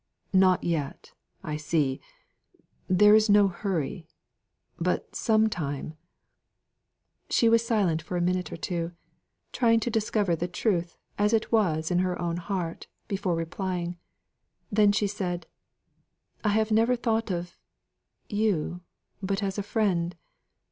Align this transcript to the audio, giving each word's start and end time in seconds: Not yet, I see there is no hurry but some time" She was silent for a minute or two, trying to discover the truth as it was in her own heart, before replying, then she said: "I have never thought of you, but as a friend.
Not 0.33 0.63
yet, 0.63 1.11
I 1.43 1.57
see 1.57 2.01
there 2.87 3.13
is 3.13 3.29
no 3.29 3.47
hurry 3.49 4.07
but 4.79 5.15
some 5.15 5.47
time" 5.47 5.95
She 7.29 7.47
was 7.47 7.63
silent 7.63 8.01
for 8.01 8.17
a 8.17 8.19
minute 8.21 8.51
or 8.51 8.57
two, 8.57 8.93
trying 9.51 9.79
to 9.81 9.91
discover 9.91 10.35
the 10.35 10.47
truth 10.47 10.97
as 11.19 11.33
it 11.33 11.51
was 11.51 11.91
in 11.91 11.99
her 11.99 12.19
own 12.19 12.37
heart, 12.37 12.87
before 13.07 13.35
replying, 13.35 13.95
then 14.71 14.91
she 14.91 15.05
said: 15.05 15.45
"I 16.43 16.49
have 16.49 16.71
never 16.71 16.95
thought 16.95 17.29
of 17.29 17.59
you, 18.27 18.81
but 19.21 19.43
as 19.43 19.59
a 19.59 19.61
friend. 19.61 20.15